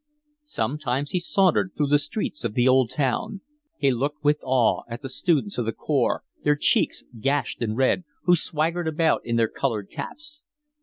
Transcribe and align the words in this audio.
Sometimes 0.47 1.11
he 1.11 1.19
sauntered 1.19 1.73
through 1.77 1.85
the 1.89 1.99
streets 1.99 2.43
of 2.43 2.55
the 2.55 2.67
old 2.67 2.89
town. 2.89 3.41
He 3.77 3.91
looked 3.91 4.23
with 4.23 4.39
awe 4.41 4.81
at 4.89 5.03
the 5.03 5.09
students 5.09 5.59
of 5.59 5.65
the 5.65 5.71
corps, 5.73 6.23
their 6.43 6.55
cheeks 6.55 7.03
gashed 7.19 7.61
and 7.61 7.77
red, 7.77 8.03
who 8.23 8.35
swaggered 8.35 8.87
about 8.87 9.23
in 9.23 9.35
their 9.35 9.47
coloured 9.47 9.91
caps. 9.91 10.41